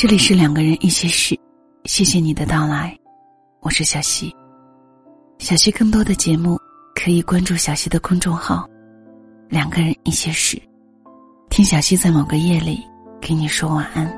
[0.00, 1.38] 这里是两个人一些事，
[1.84, 2.98] 谢谢你的到来，
[3.60, 4.34] 我是小溪。
[5.38, 6.58] 小溪更多的节目
[6.94, 8.66] 可以关注小溪的公众号
[9.50, 10.58] “两个人一些事”，
[11.50, 12.82] 听小溪在某个夜里
[13.20, 14.10] 给你说晚安。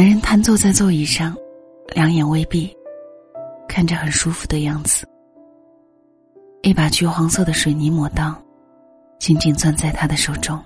[0.00, 1.36] 男人瘫坐在座椅上，
[1.94, 2.74] 两眼微闭，
[3.68, 5.06] 看着很舒服的样子。
[6.62, 8.34] 一把橘黄色的水泥抹刀，
[9.18, 10.58] 紧紧攥在他的手中，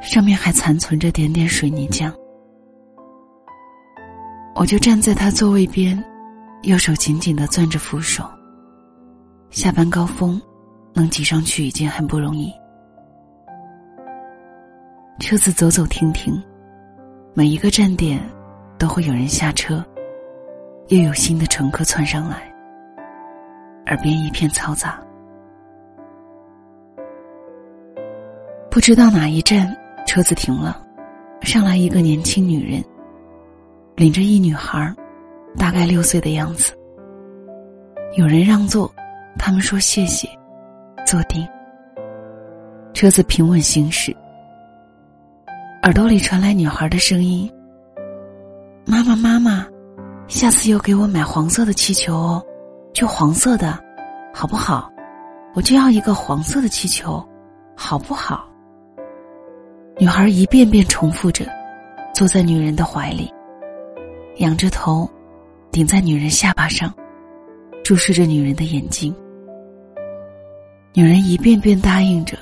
[0.00, 2.08] 上面还残存着点点水泥浆。
[4.54, 6.00] 我就站在他座位边，
[6.62, 8.22] 右手紧紧的攥着扶手。
[9.50, 10.40] 下班高峰，
[10.94, 12.52] 能挤上去已经很不容易。
[15.18, 16.40] 车子走走停停，
[17.34, 18.22] 每一个站点。
[18.82, 19.80] 都会有人下车，
[20.88, 22.52] 又有新的乘客窜上来，
[23.86, 25.00] 耳边一片嘈杂。
[28.68, 29.72] 不知道哪一站
[30.04, 30.84] 车子停了，
[31.42, 32.84] 上来一个年轻女人，
[33.94, 34.92] 领着一女孩，
[35.56, 36.76] 大概六岁的样子。
[38.16, 38.92] 有人让座，
[39.38, 40.28] 他们说谢谢，
[41.06, 41.46] 坐定。
[42.94, 44.12] 车子平稳行驶，
[45.84, 47.48] 耳朵里传来女孩的声音。
[48.84, 49.66] 妈妈，妈妈，
[50.26, 52.42] 下次又给我买黄色的气球哦，
[52.92, 53.78] 就黄色的，
[54.34, 54.90] 好不好？
[55.54, 57.24] 我就要一个黄色的气球，
[57.76, 58.48] 好不好？
[59.98, 61.46] 女孩一遍遍重复着，
[62.12, 63.32] 坐在女人的怀里，
[64.38, 65.08] 仰着头，
[65.70, 66.92] 顶在女人下巴上，
[67.84, 69.14] 注视着女人的眼睛。
[70.92, 72.36] 女人一遍遍答应着，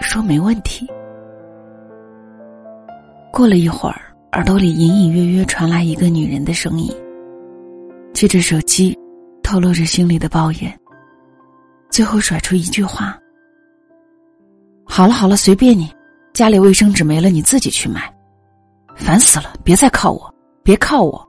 [0.00, 0.86] 说没问题。
[3.32, 4.13] 过了一会儿。
[4.34, 6.92] 耳朵里隐隐约约传来一个女人的声音，
[8.12, 8.98] 借着手机
[9.44, 10.76] 透露着心里的抱怨，
[11.88, 13.16] 最后甩出一句话
[14.84, 15.88] ：“好了好了，随便你，
[16.32, 18.12] 家里卫生纸没了你自己去买，
[18.96, 19.54] 烦死了！
[19.62, 20.34] 别再靠我，
[20.64, 21.28] 别靠我，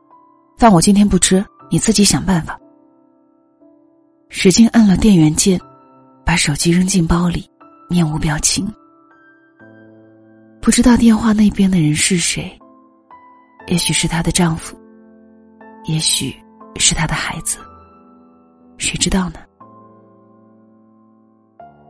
[0.57, 2.59] 饭我今天不吃，你自己想办法。”
[4.29, 5.61] 使劲按了电源键，
[6.25, 7.47] 把手机扔进包里，
[7.87, 8.67] 面无表情。
[10.59, 12.51] 不知道电话那边的人是谁。
[13.67, 14.77] 也许是她的丈夫，
[15.85, 16.35] 也许
[16.77, 17.57] 是她的孩子，
[18.77, 19.39] 谁知道呢？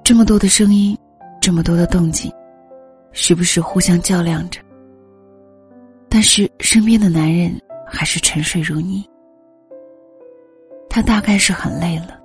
[0.03, 0.97] 这么多的声音，
[1.41, 2.31] 这么多的动静，
[3.11, 4.61] 时不时互相较量着。
[6.07, 9.03] 但是身边的男人还是沉睡如泥。
[10.89, 12.17] 他大概是很累了，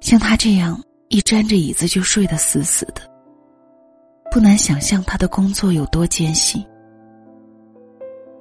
[0.00, 3.00] 像他这样一沾着椅子就睡得死死的，
[4.30, 6.64] 不难想象他的工作有多艰辛。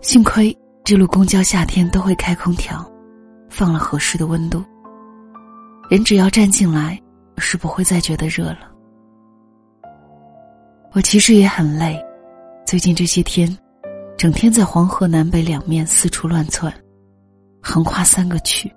[0.02, 2.90] 幸亏这路公交夏天都会开空调，
[3.50, 4.64] 放了合适的温度。
[5.90, 7.00] 人只要站进来，
[7.38, 8.72] 是不会再觉得热了。
[10.94, 12.02] 我其实也很累，
[12.66, 13.56] 最近这些天，
[14.18, 16.74] 整天在黄河南北两面四处乱窜，
[17.62, 18.72] 横跨三个区。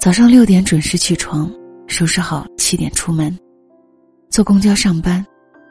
[0.00, 1.48] 早上六点准时起床，
[1.86, 3.38] 收拾好七点出门，
[4.30, 5.24] 坐公交上班，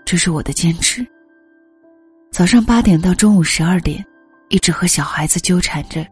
[0.06, 1.06] 这是我的坚持。
[2.32, 4.04] 早上八点到中午十二点，
[4.48, 6.08] 一直和小孩子纠缠着，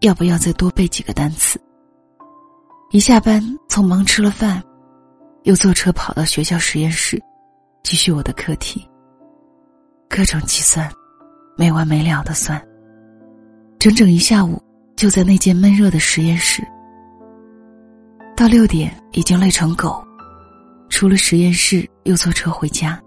[0.00, 1.60] 要不要再多背几个单词。
[2.90, 4.62] 一下班匆忙吃了饭，
[5.42, 7.22] 又坐车跑到学校实验室，
[7.82, 8.88] 继续我的课题。
[10.08, 10.90] 各种计算，
[11.54, 12.60] 没完没了的算。
[13.78, 14.60] 整整一下午
[14.96, 16.66] 就在那间闷热的实验室。
[18.34, 20.02] 到六点已经累成狗，
[20.88, 22.98] 出了实验室又坐车回家。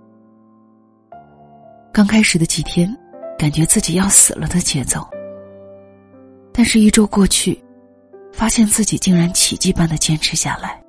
[1.94, 2.90] 刚开始的几天，
[3.38, 5.06] 感觉自己要死了的节奏。
[6.54, 7.62] 但是，一周过去，
[8.32, 10.82] 发现自己竟然奇迹般的坚持下来。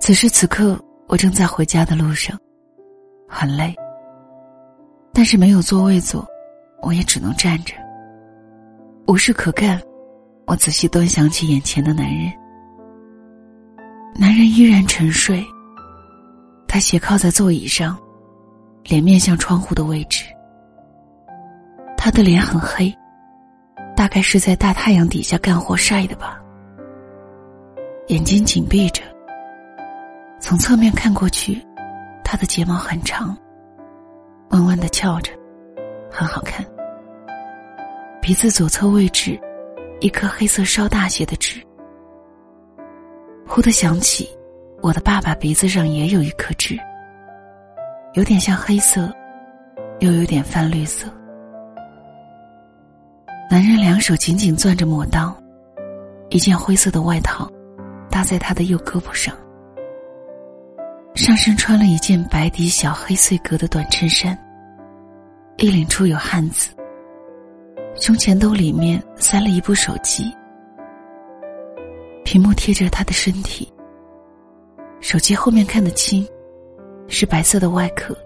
[0.00, 2.38] 此时此刻，我正在回家的路上，
[3.28, 3.74] 很累，
[5.12, 6.26] 但是没有座位坐，
[6.80, 7.74] 我也只能站着。
[9.06, 9.78] 无事可干，
[10.46, 12.32] 我仔细端详起眼前的男人。
[14.18, 15.44] 男人依然沉睡，
[16.66, 17.98] 他斜靠在座椅上。
[18.88, 20.24] 脸面向窗户的位置，
[21.96, 22.94] 他的脸很黑，
[23.96, 26.40] 大概是在大太阳底下干活晒的吧。
[28.06, 29.02] 眼睛紧闭着，
[30.38, 31.60] 从侧面看过去，
[32.22, 33.36] 他的睫毛很长，
[34.50, 35.32] 弯弯的翘着，
[36.08, 36.64] 很好看。
[38.22, 39.36] 鼻子左侧位置，
[40.00, 41.60] 一颗黑色稍大些的痣。
[43.48, 44.28] 忽的想起，
[44.80, 46.78] 我的爸爸鼻子上也有一颗痣。
[48.16, 49.12] 有点像黑色，
[50.00, 51.06] 又有点泛绿色。
[53.50, 55.36] 男人两手紧紧攥着抹刀，
[56.30, 57.46] 一件灰色的外套
[58.10, 59.36] 搭在他的右胳膊上，
[61.14, 64.36] 上身穿了一件白底小黑碎格的短衬衫，
[65.58, 66.70] 衣领处有汗渍，
[67.96, 70.34] 胸前兜里面塞了一部手机，
[72.24, 73.70] 屏幕贴着他的身体，
[75.02, 76.26] 手机后面看得清，
[77.08, 78.16] 是白色的外壳，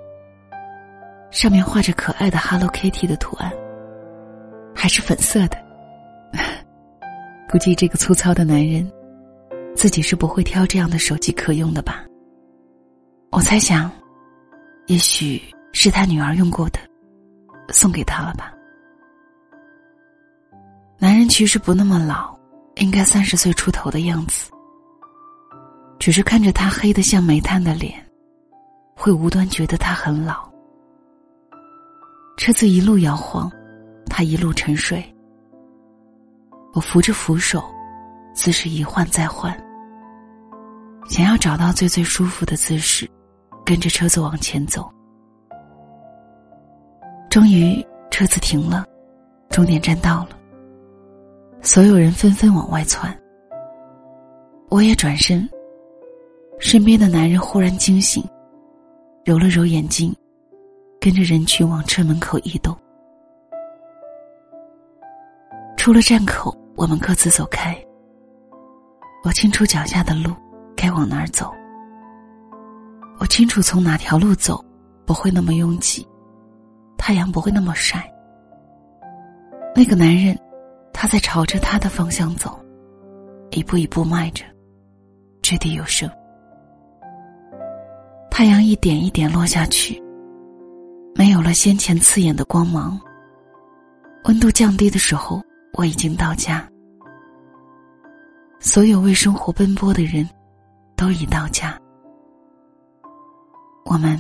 [1.30, 3.52] 上面画着可爱的 Hello Kitty 的图案。
[4.74, 5.58] 还是粉色的，
[7.50, 8.90] 估计这个粗糙的男人，
[9.74, 12.04] 自己是不会挑这样的手机壳用的吧？
[13.30, 13.90] 我猜想，
[14.86, 15.42] 也许
[15.72, 16.78] 是他女儿用过的，
[17.68, 18.54] 送给他了吧。
[20.98, 22.34] 男人其实不那么老，
[22.76, 24.50] 应该三十岁出头的样子，
[25.98, 27.94] 只是看着他黑的像煤炭的脸，
[29.02, 30.46] 会无端觉得他很老。
[32.36, 33.50] 车子一路摇晃。
[34.12, 35.02] 他一路沉睡，
[36.74, 37.62] 我扶着扶手，
[38.34, 39.56] 姿势一换再换，
[41.08, 43.08] 想要找到最最舒服的姿势，
[43.64, 44.92] 跟着车子往前走。
[47.30, 48.84] 终于，车子停了，
[49.48, 50.30] 终点站到了，
[51.62, 53.16] 所有人纷纷往外窜。
[54.68, 55.48] 我也转身，
[56.58, 58.22] 身边的男人忽然惊醒，
[59.24, 60.14] 揉了揉眼睛，
[61.00, 62.76] 跟着人群往车门口移动。
[65.76, 67.76] 出了站口，我们各自走开。
[69.24, 70.34] 我清楚脚下的路
[70.74, 71.52] 该往哪儿走。
[73.18, 74.64] 我清楚从哪条路走
[75.04, 76.06] 不会那么拥挤，
[76.96, 78.10] 太阳不会那么晒。
[79.74, 80.38] 那个男人，
[80.92, 82.58] 他在朝着他的方向走，
[83.50, 84.44] 一步一步迈着，
[85.42, 86.10] 掷地有声。
[88.40, 90.02] 太阳一点一点落下去，
[91.14, 92.98] 没有了先前刺眼的光芒。
[94.24, 95.42] 温度降低的时候。
[95.74, 96.66] 我已经到家，
[98.58, 100.26] 所有为生活奔波的人，
[100.96, 101.78] 都已到家。
[103.84, 104.18] 我们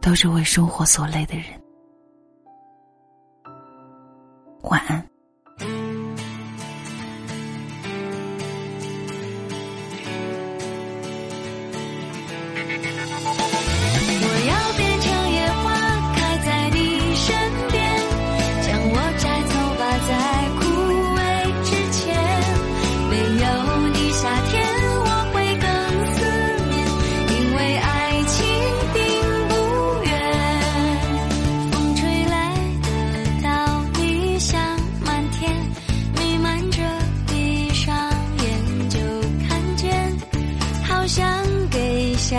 [0.00, 1.44] 都是为生活所累的人。
[4.64, 5.00] 晚安。
[42.32, 42.38] 只